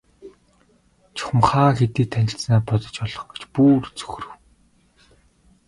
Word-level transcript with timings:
Чухам 1.15 1.39
хаа 1.49 1.71
хэдийд 1.77 2.09
танилцсанаа 2.13 2.65
бодож 2.67 2.95
олох 3.05 3.23
гэж 3.31 3.41
бүр 3.53 3.83
цөхрөв. 3.97 4.31